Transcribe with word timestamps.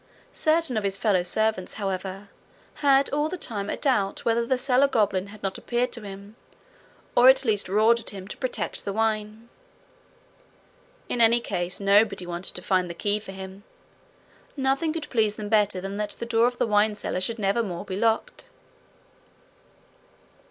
Certain 0.33 0.77
of 0.77 0.83
his 0.83 0.97
fellow 0.97 1.21
servants, 1.21 1.75
however, 1.75 2.29
had 2.81 3.07
all 3.11 3.29
the 3.29 3.37
time 3.37 3.69
a 3.69 3.77
doubt 3.77 4.25
whether 4.25 4.43
the 4.47 4.57
cellar 4.57 4.87
goblin 4.87 5.27
had 5.27 5.43
not 5.43 5.59
appeared 5.59 5.91
to 5.91 6.01
him, 6.01 6.35
or 7.15 7.29
at 7.29 7.45
least 7.45 7.69
roared 7.69 7.99
at 7.99 8.09
him, 8.09 8.27
to 8.27 8.35
protect 8.37 8.83
the 8.83 8.93
wine. 8.93 9.47
In 11.07 11.21
any 11.21 11.39
case 11.39 11.79
nobody 11.79 12.25
wanted 12.25 12.55
to 12.55 12.63
find 12.63 12.89
the 12.89 12.95
key 12.95 13.19
for 13.19 13.31
him; 13.31 13.63
nothing 14.57 14.91
could 14.91 15.07
please 15.11 15.35
them 15.35 15.49
better 15.49 15.79
than 15.79 15.97
that 15.97 16.15
the 16.17 16.25
door 16.25 16.47
of 16.47 16.57
the 16.57 16.65
wine 16.65 16.95
cellar 16.95 17.21
should 17.21 17.37
never 17.37 17.61
more 17.61 17.85
be 17.85 17.95
locked. 17.95 18.47